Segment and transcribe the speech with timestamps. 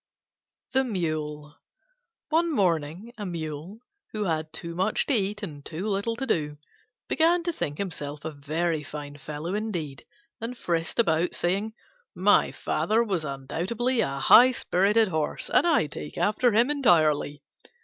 [0.71, 1.57] THE MULE
[2.29, 3.81] One morning a Mule,
[4.13, 6.57] who had too much to eat and too little to do,
[7.07, 10.03] began to think himself a very fine fellow indeed,
[10.39, 11.75] and frisked about saying,
[12.15, 17.43] "My father was undoubtedly a high spirited horse and I take after him entirely."